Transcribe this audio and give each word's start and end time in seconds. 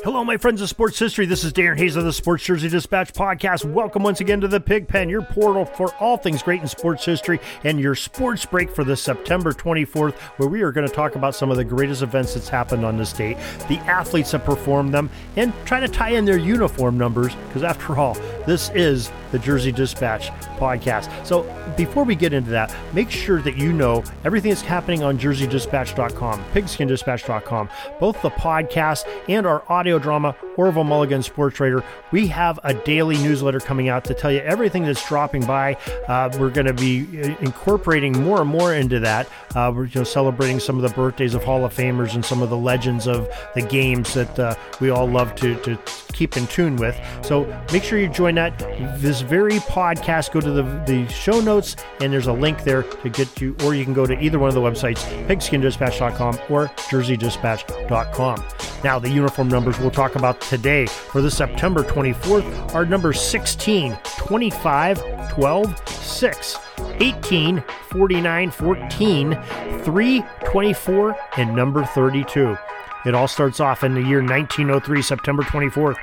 Hello, 0.00 0.24
my 0.24 0.36
friends 0.36 0.60
of 0.60 0.68
sports 0.68 0.98
history. 0.98 1.26
This 1.26 1.44
is 1.44 1.52
Darin 1.52 1.78
Hayes 1.78 1.94
of 1.94 2.04
the 2.04 2.12
Sports 2.12 2.42
Jersey 2.44 2.68
Dispatch 2.68 3.12
podcast. 3.12 3.64
Welcome 3.64 4.02
once 4.02 4.20
again 4.20 4.40
to 4.40 4.48
the 4.48 4.58
Pigpen, 4.58 5.08
your 5.08 5.22
portal 5.22 5.64
for 5.64 5.94
all 5.96 6.16
things 6.16 6.42
great 6.42 6.60
in 6.60 6.66
sports 6.66 7.04
history, 7.04 7.38
and 7.62 7.78
your 7.78 7.94
sports 7.94 8.44
break 8.44 8.74
for 8.74 8.82
the 8.82 8.96
September 8.96 9.52
24th, 9.52 10.14
where 10.38 10.48
we 10.48 10.62
are 10.62 10.72
going 10.72 10.88
to 10.88 10.92
talk 10.92 11.14
about 11.14 11.36
some 11.36 11.52
of 11.52 11.56
the 11.56 11.64
greatest 11.64 12.02
events 12.02 12.34
that's 12.34 12.48
happened 12.48 12.84
on 12.84 12.96
this 12.96 13.12
date, 13.12 13.36
the 13.68 13.78
athletes 13.80 14.32
that 14.32 14.44
performed 14.44 14.92
them, 14.92 15.08
and 15.36 15.52
try 15.66 15.78
to 15.78 15.86
tie 15.86 16.10
in 16.10 16.24
their 16.24 16.38
uniform 16.38 16.98
numbers, 16.98 17.36
because 17.46 17.62
after 17.62 17.96
all, 17.96 18.16
this 18.46 18.70
is 18.70 19.10
the 19.30 19.38
Jersey 19.38 19.72
Dispatch 19.72 20.28
podcast. 20.58 21.26
So 21.26 21.42
before 21.76 22.04
we 22.04 22.14
get 22.14 22.32
into 22.32 22.50
that, 22.50 22.74
make 22.92 23.10
sure 23.10 23.40
that 23.42 23.56
you 23.56 23.72
know 23.72 24.04
everything 24.24 24.50
that's 24.50 24.62
happening 24.62 25.02
on 25.02 25.18
jerseydispatch.com, 25.18 26.44
pigskindispatch.com, 26.52 27.68
both 27.98 28.20
the 28.22 28.30
podcast 28.30 29.04
and 29.28 29.46
our 29.46 29.64
audio 29.70 29.98
drama, 29.98 30.36
Orville 30.56 30.84
Mulligan 30.84 31.22
Sports 31.22 31.58
Writer. 31.60 31.82
We 32.10 32.26
have 32.28 32.60
a 32.62 32.74
daily 32.74 33.16
newsletter 33.18 33.60
coming 33.60 33.88
out 33.88 34.04
to 34.04 34.14
tell 34.14 34.30
you 34.30 34.40
everything 34.40 34.84
that's 34.84 35.06
dropping 35.08 35.46
by. 35.46 35.74
Uh, 36.06 36.30
we're 36.38 36.50
going 36.50 36.66
to 36.66 36.74
be 36.74 37.22
uh, 37.22 37.36
incorporating 37.40 38.22
more 38.22 38.42
and 38.42 38.50
more 38.50 38.74
into 38.74 39.00
that. 39.00 39.28
Uh, 39.54 39.72
we're 39.74 39.86
you 39.86 40.00
know, 40.00 40.04
celebrating 40.04 40.60
some 40.60 40.76
of 40.76 40.82
the 40.82 40.94
birthdays 40.94 41.34
of 41.34 41.42
Hall 41.42 41.64
of 41.64 41.74
Famers 41.74 42.14
and 42.14 42.24
some 42.24 42.42
of 42.42 42.50
the 42.50 42.56
legends 42.56 43.06
of 43.06 43.28
the 43.54 43.62
games 43.62 44.12
that 44.14 44.38
uh, 44.38 44.54
we 44.80 44.90
all 44.90 45.08
love 45.08 45.34
to, 45.36 45.56
to 45.62 45.76
keep 46.22 46.36
in 46.36 46.46
tune 46.46 46.76
with. 46.76 46.96
So 47.22 47.44
make 47.72 47.82
sure 47.82 47.98
you 47.98 48.08
join 48.08 48.36
that. 48.36 48.56
This 49.00 49.22
very 49.22 49.58
podcast, 49.58 50.30
go 50.30 50.40
to 50.40 50.50
the, 50.52 50.62
the 50.86 51.08
show 51.08 51.40
notes, 51.40 51.74
and 52.00 52.12
there's 52.12 52.28
a 52.28 52.32
link 52.32 52.62
there 52.62 52.84
to 52.84 53.08
get 53.08 53.40
you, 53.40 53.56
or 53.64 53.74
you 53.74 53.84
can 53.84 53.92
go 53.92 54.06
to 54.06 54.16
either 54.22 54.38
one 54.38 54.48
of 54.48 54.54
the 54.54 54.60
websites, 54.60 55.02
pigskindispatch.com 55.26 56.38
or 56.48 56.68
jerseydispatch.com. 56.68 58.44
Now, 58.84 58.98
the 59.00 59.10
uniform 59.10 59.48
numbers 59.48 59.80
we'll 59.80 59.90
talk 59.90 60.14
about 60.14 60.40
today 60.40 60.86
for 60.86 61.20
the 61.20 61.30
September 61.30 61.82
24th 61.82 62.74
are 62.74 62.86
numbers 62.86 63.20
16, 63.20 63.96
25, 64.18 65.30
12, 65.32 65.88
6, 65.88 66.58
18, 67.00 67.64
49, 67.90 68.50
14, 68.50 69.42
3, 69.82 70.24
24, 70.44 71.16
and 71.36 71.56
number 71.56 71.84
32. 71.84 72.56
It 73.04 73.14
all 73.14 73.28
starts 73.28 73.60
off 73.60 73.82
in 73.82 73.94
the 73.94 74.02
year 74.02 74.18
1903, 74.18 75.02
September 75.02 75.42
24th. 75.42 75.96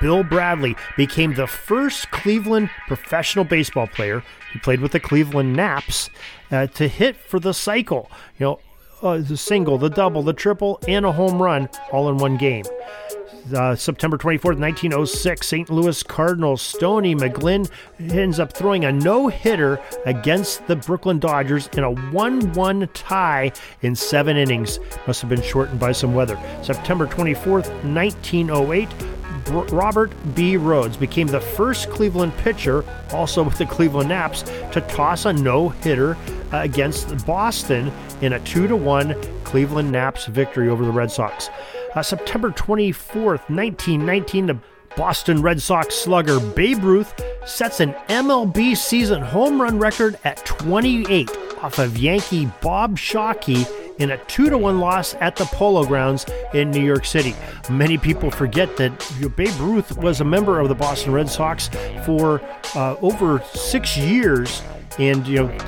Bill 0.00 0.24
Bradley 0.24 0.76
became 0.96 1.34
the 1.34 1.46
first 1.46 2.10
Cleveland 2.10 2.70
professional 2.86 3.44
baseball 3.44 3.86
player. 3.86 4.22
He 4.52 4.58
played 4.58 4.80
with 4.80 4.92
the 4.92 5.00
Cleveland 5.00 5.54
Naps 5.54 6.10
uh, 6.50 6.66
to 6.68 6.88
hit 6.88 7.16
for 7.16 7.38
the 7.38 7.52
cycle. 7.52 8.10
You 8.38 8.46
know, 8.46 8.60
uh, 9.02 9.18
the 9.18 9.36
single, 9.36 9.78
the 9.78 9.90
double, 9.90 10.22
the 10.22 10.32
triple, 10.32 10.80
and 10.88 11.04
a 11.04 11.12
home 11.12 11.42
run 11.42 11.68
all 11.92 12.08
in 12.08 12.16
one 12.16 12.36
game. 12.36 12.64
Uh, 13.54 13.76
September 13.76 14.18
24th, 14.18 14.58
1906, 14.58 15.46
St. 15.46 15.70
Louis 15.70 16.02
Cardinals 16.02 16.60
Stoney 16.62 17.14
McGlynn 17.14 17.70
ends 18.00 18.40
up 18.40 18.52
throwing 18.52 18.84
a 18.84 18.92
no 18.92 19.28
hitter 19.28 19.80
against 20.04 20.66
the 20.66 20.74
Brooklyn 20.74 21.20
Dodgers 21.20 21.68
in 21.76 21.84
a 21.84 21.90
1 21.90 22.52
1 22.54 22.88
tie 22.92 23.52
in 23.82 23.94
seven 23.94 24.36
innings. 24.36 24.80
Must 25.06 25.20
have 25.20 25.30
been 25.30 25.42
shortened 25.42 25.78
by 25.78 25.92
some 25.92 26.12
weather. 26.14 26.38
September 26.62 27.06
24th, 27.06 27.68
1908, 27.84 28.88
Robert 29.72 30.10
B. 30.34 30.56
Rhoads 30.56 30.98
became 30.98 31.28
the 31.28 31.40
first 31.40 31.88
Cleveland 31.88 32.36
pitcher, 32.38 32.84
also 33.12 33.44
with 33.44 33.58
the 33.58 33.66
Cleveland 33.66 34.08
Naps, 34.08 34.42
to 34.72 34.80
toss 34.88 35.24
a 35.24 35.32
no 35.32 35.68
hitter 35.68 36.16
against 36.52 37.24
Boston 37.24 37.92
in 38.22 38.32
a 38.32 38.40
2 38.40 38.74
1 38.74 39.14
Cleveland 39.44 39.92
Naps 39.92 40.26
victory 40.26 40.68
over 40.68 40.84
the 40.84 40.90
Red 40.90 41.12
Sox. 41.12 41.48
Uh, 41.96 42.02
September 42.02 42.50
24th, 42.50 43.48
1919, 43.48 44.46
the 44.46 44.58
Boston 44.98 45.40
Red 45.40 45.62
Sox 45.62 45.94
slugger 45.94 46.38
Babe 46.38 46.84
Ruth 46.84 47.18
sets 47.46 47.80
an 47.80 47.94
MLB 48.08 48.76
season 48.76 49.22
home 49.22 49.60
run 49.60 49.78
record 49.78 50.18
at 50.22 50.44
28 50.44 51.30
off 51.62 51.78
of 51.78 51.96
Yankee 51.96 52.50
Bob 52.60 52.98
Shawkey 52.98 53.66
in 53.98 54.10
a 54.10 54.18
2 54.26 54.50
to 54.50 54.58
1 54.58 54.78
loss 54.78 55.14
at 55.20 55.36
the 55.36 55.46
Polo 55.46 55.86
Grounds 55.86 56.26
in 56.52 56.70
New 56.70 56.84
York 56.84 57.06
City. 57.06 57.34
Many 57.70 57.96
people 57.96 58.30
forget 58.30 58.76
that 58.76 58.92
Babe 59.34 59.58
Ruth 59.58 59.96
was 59.96 60.20
a 60.20 60.24
member 60.24 60.60
of 60.60 60.68
the 60.68 60.74
Boston 60.74 61.14
Red 61.14 61.30
Sox 61.30 61.70
for 62.04 62.42
uh, 62.74 62.96
over 63.00 63.42
six 63.54 63.96
years 63.96 64.60
and 64.98 65.26
you 65.26 65.36
know 65.36 65.58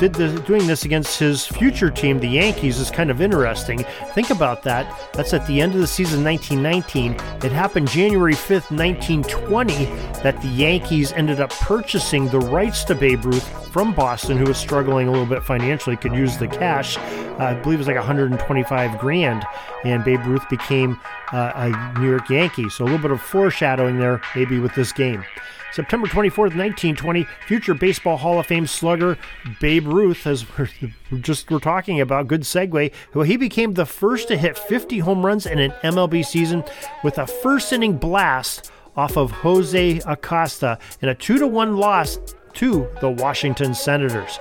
doing 0.46 0.66
this 0.66 0.84
against 0.84 1.18
his 1.18 1.46
future 1.46 1.90
team 1.90 2.18
the 2.18 2.28
yankees 2.28 2.78
is 2.78 2.90
kind 2.90 3.10
of 3.10 3.20
interesting. 3.20 3.84
Think 4.14 4.30
about 4.30 4.62
that. 4.62 5.12
That's 5.12 5.34
at 5.34 5.46
the 5.46 5.60
end 5.60 5.74
of 5.74 5.80
the 5.80 5.86
season 5.86 6.24
1919 6.24 7.12
it 7.44 7.52
happened 7.52 7.88
january 7.88 8.34
5th 8.34 8.70
1920 8.70 9.86
that 10.22 10.40
the 10.42 10.48
yankees 10.48 11.12
ended 11.12 11.40
up 11.40 11.50
purchasing 11.50 12.28
the 12.28 12.40
rights 12.40 12.84
to 12.84 12.94
babe 12.94 13.24
ruth 13.24 13.46
from 13.72 13.94
boston 13.94 14.36
who 14.36 14.44
was 14.44 14.56
struggling 14.56 15.08
a 15.08 15.10
little 15.10 15.26
bit 15.26 15.42
financially 15.42 15.96
could 15.96 16.12
use 16.12 16.36
the 16.36 16.48
cash. 16.48 16.96
Uh, 16.96 17.36
i 17.38 17.54
believe 17.54 17.78
it 17.78 17.78
was 17.78 17.86
like 17.86 17.96
125 17.96 18.98
grand. 18.98 19.44
And 19.84 20.04
babe 20.04 20.24
ruth 20.24 20.48
became 20.48 20.98
uh, 21.32 21.52
a 21.54 21.98
new 22.00 22.08
york 22.08 22.28
yankee. 22.28 22.68
So 22.68 22.84
a 22.84 22.86
little 22.86 22.98
bit 22.98 23.10
of 23.10 23.20
foreshadowing 23.20 23.98
there 23.98 24.20
maybe 24.34 24.58
with 24.58 24.74
this 24.74 24.92
game 24.92 25.24
September 25.72 26.06
24th, 26.06 26.56
1920, 26.56 27.26
future 27.46 27.74
Baseball 27.74 28.16
Hall 28.16 28.40
of 28.40 28.46
Fame 28.46 28.66
slugger 28.66 29.18
Babe 29.60 29.86
Ruth, 29.86 30.26
as 30.26 30.46
we're 30.56 30.68
just 31.20 31.50
we're 31.50 31.58
talking 31.58 32.00
about, 32.00 32.26
good 32.26 32.42
segue, 32.42 32.92
well, 33.14 33.24
he 33.24 33.36
became 33.36 33.74
the 33.74 33.86
first 33.86 34.28
to 34.28 34.36
hit 34.36 34.56
50 34.56 35.00
home 35.00 35.24
runs 35.24 35.46
in 35.46 35.58
an 35.58 35.72
MLB 35.82 36.24
season 36.24 36.64
with 37.04 37.18
a 37.18 37.26
first 37.26 37.72
inning 37.72 37.96
blast 37.96 38.70
off 38.96 39.16
of 39.16 39.30
Jose 39.30 40.00
Acosta 40.06 40.78
in 41.00 41.08
a 41.08 41.14
2 41.14 41.38
to 41.38 41.46
1 41.46 41.76
loss 41.76 42.18
to 42.54 42.88
the 43.00 43.10
Washington 43.10 43.74
Senators. 43.74 44.40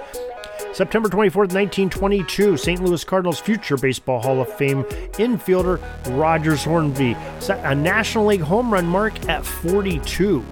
September 0.73 1.09
24th, 1.09 1.53
1922, 1.53 2.57
St. 2.57 2.83
Louis 2.83 3.03
Cardinals 3.03 3.39
future 3.39 3.77
Baseball 3.77 4.21
Hall 4.21 4.41
of 4.41 4.51
Fame 4.53 4.83
infielder 5.13 5.81
Rogers 6.17 6.63
Hornsby 6.63 7.15
set 7.39 7.63
a 7.65 7.75
National 7.75 8.27
League 8.27 8.41
home 8.41 8.71
run 8.71 8.85
mark 8.85 9.27
at 9.27 9.45
42. 9.45 10.43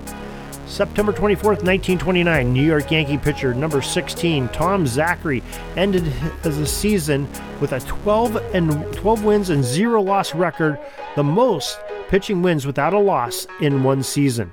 September 0.66 1.14
24th, 1.14 1.62
1929, 1.64 2.52
New 2.52 2.66
York 2.66 2.90
Yankee 2.90 3.18
pitcher 3.20 3.54
number 3.54 3.82
16, 3.82 4.50
Tom 4.50 4.88
Zachary, 4.88 5.44
ended 5.76 6.12
the 6.42 6.66
season 6.66 7.28
with 7.62 7.72
a 7.72 7.80
12 7.82 8.36
and 8.54 8.72
12 8.94 9.24
wins 9.24 9.50
and 9.52 9.64
zero 9.64 10.02
loss 10.02 10.34
record, 10.34 10.80
the 11.16 11.24
most 11.24 11.80
pitching 12.10 12.42
wins 12.42 12.66
without 12.66 12.94
a 12.94 13.00
loss 13.00 13.46
in 13.62 13.84
one 13.84 14.02
season. 14.02 14.52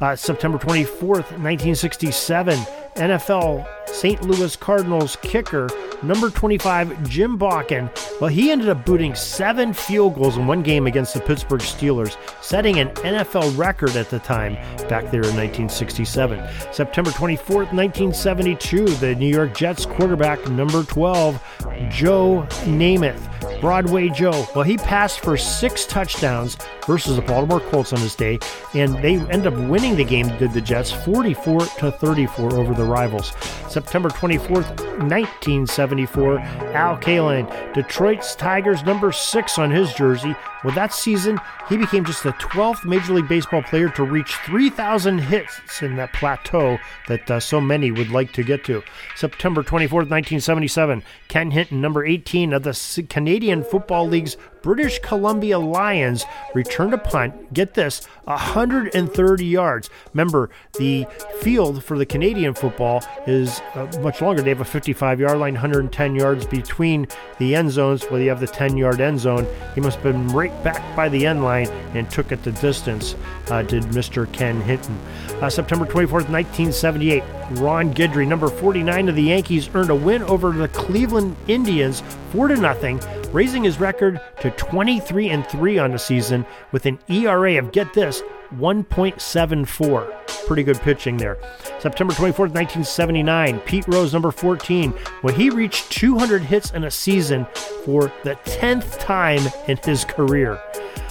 Uh, 0.00 0.16
September 0.16 0.58
24th, 0.58 1.30
1967, 1.38 2.58
NFL 2.96 3.66
St. 3.88 4.22
Louis 4.22 4.56
Cardinals 4.56 5.16
kicker 5.22 5.68
number 6.06 6.30
25, 6.30 7.08
Jim 7.08 7.38
Bakken, 7.38 7.90
well, 8.20 8.28
he 8.28 8.50
ended 8.50 8.68
up 8.68 8.84
booting 8.86 9.14
seven 9.14 9.72
field 9.72 10.14
goals 10.14 10.36
in 10.36 10.46
one 10.46 10.62
game 10.62 10.86
against 10.86 11.14
the 11.14 11.20
Pittsburgh 11.20 11.60
Steelers, 11.60 12.16
setting 12.42 12.78
an 12.78 12.88
NFL 12.96 13.56
record 13.58 13.96
at 13.96 14.08
the 14.08 14.18
time 14.20 14.54
back 14.88 15.10
there 15.10 15.22
in 15.22 15.36
1967. 15.36 16.42
September 16.72 17.10
24th, 17.10 17.72
1972, 17.72 18.86
the 18.86 19.14
New 19.14 19.26
York 19.26 19.54
Jets 19.54 19.84
quarterback 19.84 20.48
number 20.48 20.82
12, 20.84 21.42
Joe 21.90 22.46
Namath, 22.64 23.60
Broadway 23.60 24.08
Joe. 24.08 24.46
Well, 24.54 24.64
he 24.64 24.76
passed 24.76 25.20
for 25.20 25.36
six 25.36 25.86
touchdowns 25.86 26.56
versus 26.86 27.16
the 27.16 27.22
Baltimore 27.22 27.60
Colts 27.60 27.92
on 27.92 28.00
his 28.00 28.14
day, 28.14 28.38
and 28.74 28.94
they 29.02 29.16
end 29.28 29.46
up 29.46 29.54
winning 29.68 29.96
the 29.96 30.04
game, 30.04 30.28
did 30.38 30.52
the 30.52 30.60
Jets, 30.60 30.92
44 30.92 31.60
to 31.60 31.90
34 31.90 32.54
over 32.54 32.74
the 32.74 32.84
rivals. 32.84 33.32
September 33.76 34.08
24th, 34.08 34.68
1974, 35.00 36.38
Al 36.38 36.96
Kaline, 36.96 37.74
Detroit's 37.74 38.34
Tigers 38.34 38.82
number 38.84 39.12
six 39.12 39.58
on 39.58 39.70
his 39.70 39.92
jersey. 39.92 40.34
Well, 40.64 40.74
that 40.74 40.94
season, 40.94 41.38
he 41.68 41.76
became 41.76 42.02
just 42.02 42.22
the 42.22 42.32
12th 42.32 42.86
Major 42.86 43.12
League 43.12 43.28
Baseball 43.28 43.62
player 43.62 43.90
to 43.90 44.02
reach 44.02 44.34
3,000 44.46 45.18
hits 45.18 45.82
in 45.82 45.96
that 45.96 46.14
plateau 46.14 46.78
that 47.06 47.30
uh, 47.30 47.38
so 47.38 47.60
many 47.60 47.90
would 47.90 48.08
like 48.08 48.32
to 48.32 48.42
get 48.42 48.64
to. 48.64 48.82
September 49.14 49.62
24th, 49.62 50.08
1977, 50.08 51.02
Ken 51.28 51.50
Hinton, 51.50 51.82
number 51.82 52.02
18 52.02 52.54
of 52.54 52.62
the 52.62 53.06
Canadian 53.10 53.62
Football 53.62 54.08
League's 54.08 54.38
British 54.66 54.98
Columbia 54.98 55.60
Lions, 55.60 56.24
returned 56.52 56.92
a 56.92 56.98
punt. 56.98 57.54
Get 57.54 57.74
this, 57.74 58.04
130 58.24 59.44
yards. 59.44 59.88
Remember, 60.12 60.50
the 60.76 61.06
field 61.38 61.84
for 61.84 61.96
the 61.96 62.04
Canadian 62.04 62.52
football 62.52 63.04
is 63.28 63.60
uh, 63.76 63.86
much 64.02 64.20
longer. 64.20 64.42
They 64.42 64.48
have 64.48 64.60
a 64.60 64.64
55 64.64 65.20
yard 65.20 65.38
line, 65.38 65.54
110 65.54 66.16
yards 66.16 66.46
between 66.46 67.06
the 67.38 67.54
end 67.54 67.70
zones, 67.70 68.06
where 68.06 68.20
you 68.20 68.28
have 68.28 68.40
the 68.40 68.48
10 68.48 68.76
yard 68.76 69.00
end 69.00 69.20
zone. 69.20 69.46
He 69.76 69.80
must 69.80 69.98
have 69.98 70.02
been 70.02 70.26
right 70.30 70.64
back 70.64 70.96
by 70.96 71.08
the 71.08 71.24
end 71.24 71.44
line 71.44 71.68
and 71.94 72.10
took 72.10 72.32
it 72.32 72.42
the 72.42 72.50
distance, 72.50 73.14
uh, 73.52 73.62
did 73.62 73.84
Mr. 73.84 74.30
Ken 74.32 74.60
Hinton. 74.62 74.98
Uh, 75.40 75.48
September 75.48 75.86
24th, 75.86 76.28
1978, 76.28 77.22
Ron 77.52 77.94
Guidry, 77.94 78.26
number 78.26 78.48
49 78.48 79.10
of 79.10 79.14
the 79.14 79.22
Yankees, 79.22 79.70
earned 79.74 79.90
a 79.90 79.94
win 79.94 80.24
over 80.24 80.50
the 80.50 80.66
Cleveland 80.66 81.36
Indians 81.46 82.02
4 82.32 82.48
to 82.48 82.56
nothing, 82.56 83.00
raising 83.36 83.62
his 83.64 83.78
record 83.78 84.18
to 84.40 84.50
23 84.52 85.28
and 85.28 85.46
3 85.46 85.78
on 85.78 85.90
the 85.90 85.98
season 85.98 86.46
with 86.72 86.86
an 86.86 86.98
ERA 87.08 87.58
of 87.58 87.70
get 87.70 87.92
this 87.92 88.22
1.74. 88.54 90.46
Pretty 90.46 90.62
good 90.62 90.80
pitching 90.80 91.18
there. 91.18 91.36
September 91.78 92.14
24th, 92.14 92.54
1979, 92.54 93.60
Pete 93.60 93.86
Rose, 93.88 94.14
number 94.14 94.30
14, 94.30 94.90
when 95.20 95.34
he 95.34 95.50
reached 95.50 95.92
200 95.92 96.40
hits 96.40 96.70
in 96.70 96.84
a 96.84 96.90
season 96.90 97.46
for 97.84 98.10
the 98.24 98.36
10th 98.46 98.98
time 99.00 99.42
in 99.68 99.76
his 99.84 100.06
career. 100.06 100.58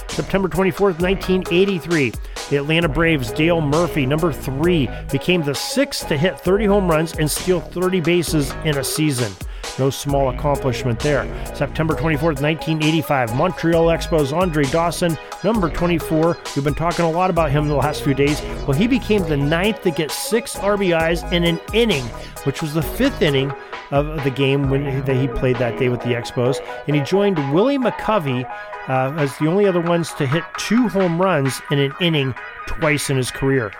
September 0.08 0.48
24th, 0.48 0.98
1983, 1.00 2.12
the 2.50 2.56
Atlanta 2.56 2.88
Braves' 2.88 3.30
Dale 3.30 3.60
Murphy, 3.60 4.04
number 4.04 4.32
three, 4.32 4.90
became 5.12 5.44
the 5.44 5.54
sixth 5.54 6.08
to 6.08 6.18
hit 6.18 6.40
30 6.40 6.64
home 6.64 6.90
runs 6.90 7.12
and 7.12 7.30
steal 7.30 7.60
30 7.60 8.00
bases 8.00 8.50
in 8.64 8.78
a 8.78 8.84
season. 8.84 9.32
No 9.78 9.90
small 9.90 10.30
accomplishment 10.30 10.98
there. 11.00 11.24
September 11.54 11.94
24th, 11.94 12.40
1985, 12.40 13.34
Montreal 13.34 13.86
Expos 13.86 14.32
Andre 14.34 14.64
Dawson, 14.64 15.18
number 15.44 15.68
24. 15.68 16.38
We've 16.54 16.64
been 16.64 16.74
talking 16.74 17.04
a 17.04 17.10
lot 17.10 17.28
about 17.28 17.50
him 17.50 17.68
the 17.68 17.74
last 17.74 18.02
few 18.02 18.14
days. 18.14 18.40
Well, 18.66 18.72
he 18.72 18.86
became 18.86 19.22
the 19.22 19.36
ninth 19.36 19.82
to 19.82 19.90
get 19.90 20.10
six 20.10 20.56
RBIs 20.56 21.30
in 21.32 21.44
an 21.44 21.60
inning, 21.74 22.04
which 22.44 22.62
was 22.62 22.74
the 22.74 22.82
fifth 22.82 23.20
inning 23.20 23.52
of 23.90 24.24
the 24.24 24.30
game 24.30 24.70
when 24.70 25.04
that 25.04 25.16
he 25.16 25.28
played 25.28 25.56
that 25.56 25.78
day 25.78 25.88
with 25.88 26.00
the 26.00 26.08
Expos. 26.08 26.58
And 26.86 26.96
he 26.96 27.02
joined 27.02 27.36
Willie 27.52 27.78
McCovey 27.78 28.44
uh, 28.88 29.14
as 29.16 29.36
the 29.38 29.46
only 29.46 29.66
other 29.66 29.80
ones 29.80 30.12
to 30.14 30.26
hit 30.26 30.44
two 30.58 30.88
home 30.88 31.20
runs 31.20 31.60
in 31.70 31.78
an 31.78 31.92
inning 32.00 32.34
twice 32.66 33.10
in 33.10 33.16
his 33.16 33.30
career. 33.30 33.72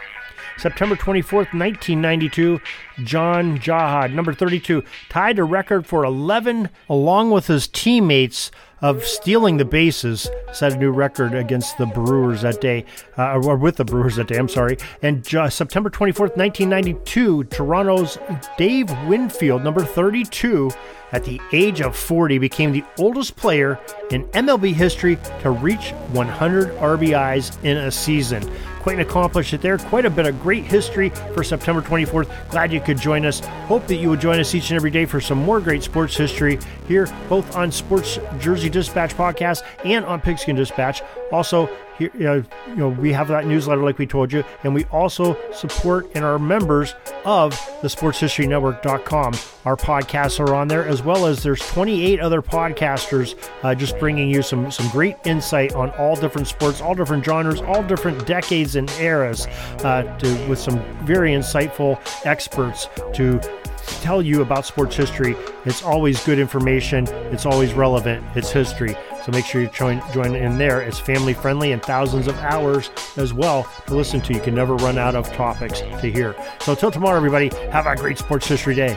September 0.59 0.97
24th, 0.97 1.53
1992, 1.53 2.61
John 3.05 3.59
Jahad, 3.59 4.13
number 4.13 4.33
32, 4.33 4.83
tied 5.09 5.39
a 5.39 5.45
record 5.45 5.87
for 5.87 6.05
11 6.05 6.71
along 6.89 7.31
with 7.31 7.47
his 7.47 7.69
teammates 7.69 8.51
of 8.83 9.05
stealing 9.05 9.57
the 9.57 9.65
bases, 9.65 10.29
set 10.53 10.73
a 10.73 10.77
new 10.77 10.91
record 10.91 11.35
against 11.35 11.79
the 11.79 11.87
Brewers 11.87 12.43
that 12.43 12.61
day, 12.61 12.85
uh, 13.17 13.39
or 13.39 13.57
with 13.57 13.77
the 13.77 13.85
Brewers 13.85 14.17
that 14.17 14.29
day, 14.29 14.37
I'm 14.37 14.49
sorry. 14.49 14.77
And 15.03 15.25
September 15.25 15.91
24th, 15.91 16.37
1992, 16.37 17.45
Toronto's 17.45 18.19
Dave 18.59 18.91
Winfield, 19.07 19.65
number 19.65 19.83
32, 19.83 20.71
at 21.13 21.25
the 21.25 21.41
age 21.53 21.81
of 21.81 21.97
40, 21.97 22.39
became 22.39 22.73
the 22.73 22.85
oldest 22.99 23.37
player 23.37 23.79
in 24.11 24.25
MLB 24.29 24.75
history 24.75 25.19
to 25.41 25.51
reach 25.51 25.93
100 26.13 26.71
RBIs 26.77 27.63
in 27.65 27.77
a 27.79 27.91
season. 27.91 28.49
Quite 28.87 29.01
an 29.01 29.05
accomplishment 29.05 29.63
there. 29.63 29.79
Quite 29.79 30.05
a 30.05 30.11
bit 30.11 30.27
of 30.27 30.41
great 30.41 30.63
history 30.63 31.11
for 31.35 31.43
September 31.43 31.83
24th. 31.83 32.31
Glad 32.51 32.73
you 32.73 32.81
could 32.81 32.99
join 32.99 33.27
us. 33.27 33.41
Hope 33.67 33.85
that 33.89 33.97
you 33.97 34.09
would 34.11 34.21
join 34.21 34.39
us 34.39 34.55
each 34.55 34.71
and 34.71 34.77
every 34.77 34.93
day 34.93 35.07
for 35.07 35.21
some 35.21 35.39
more 35.39 35.59
great 35.61 35.83
sports 35.83 36.17
history 36.17 36.61
here, 36.87 37.09
both 37.29 37.57
on 37.57 37.73
Sports 37.73 38.21
Jersey 38.39 38.71
Dispatch 38.71 39.17
podcast 39.17 39.65
and 39.85 40.05
on 40.05 40.21
Pigskin 40.21 40.55
Dispatch. 40.55 41.03
Also, 41.33 41.69
here, 41.99 42.11
you 42.15 42.45
know, 42.77 42.89
we 42.89 43.13
have 43.13 43.29
that 43.29 43.47
newsletter 43.47 43.83
like 43.83 43.99
we 43.99 44.07
told 44.07 44.33
you, 44.33 44.45
and 44.65 44.75
we 44.75 44.85
also 44.87 45.37
support 45.53 46.07
and 46.15 46.25
are 46.25 46.39
members 46.39 46.95
of 47.25 47.51
the 47.83 47.89
sportshistorynetwork.com. 47.89 49.35
Our 49.65 49.77
podcasts 49.77 50.39
are 50.41 50.55
on 50.55 50.69
there 50.69 50.87
as 50.87 51.03
well 51.03 51.27
as 51.27 51.43
there's 51.43 51.61
28 51.61 52.21
other 52.21 52.43
podcasters 52.43 53.35
uh, 53.63 53.75
just 53.75 53.99
bringing 53.99 54.31
you 54.31 54.43
some 54.43 54.71
some 54.71 54.89
great 54.91 55.17
insight 55.25 55.75
on 55.75 55.91
all 55.91 56.17
different 56.17 56.47
sports, 56.47 56.81
all 56.81 56.95
different 56.95 57.25
genres, 57.25 57.61
all 57.63 57.83
different 57.83 58.27
decades 58.27 58.77
and 58.77 58.91
eras, 58.93 59.47
uh, 59.79 60.03
to, 60.19 60.49
with 60.49 60.59
some 60.59 60.79
very 61.05 61.33
insightful 61.33 61.99
experts 62.25 62.89
to 63.15 63.41
tell 64.01 64.23
you 64.23 64.43
about 64.43 64.67
sports 64.67 64.97
history. 64.97 65.37
It's 65.65 65.83
always 65.83 66.25
good 66.25 66.39
information. 66.39 67.07
It's 67.33 67.47
always 67.47 67.73
relevant. 67.73 68.25
It's 68.35 68.51
history. 68.51 68.97
So 69.27 69.33
make 69.33 69.45
sure 69.45 69.61
you 69.61 69.67
join, 69.67 70.01
join 70.13 70.37
in 70.37 70.57
there. 70.57 70.81
It's 70.81 71.01
family 71.01 71.35
friendly 71.35 71.73
and 71.73 71.83
thousands 71.83 72.29
of 72.29 72.39
hours 72.39 72.93
as 73.17 73.35
well 73.35 73.69
to 73.89 73.97
listen 73.97 74.21
to. 74.21 74.33
You 74.33 74.41
can 74.41 74.55
never 74.55 74.77
run 74.77 74.99
out 74.99 75.17
of 75.17 75.27
topics 75.33 75.81
to 75.81 76.13
hear. 76.13 76.37
So 76.61 76.73
until 76.73 76.93
tomorrow, 76.93 77.17
everybody, 77.17 77.49
have 77.73 77.87
a 77.87 77.97
great 77.97 78.19
sports 78.19 78.47
history 78.47 78.77
day. 78.77 78.97